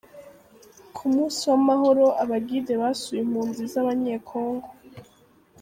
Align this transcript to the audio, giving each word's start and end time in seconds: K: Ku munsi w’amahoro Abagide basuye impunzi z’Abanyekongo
K: 0.95 0.95
Ku 0.95 1.03
munsi 1.13 1.41
w’amahoro 1.51 2.05
Abagide 2.23 2.73
basuye 2.81 3.19
impunzi 3.25 3.61
z’Abanyekongo 3.71 4.67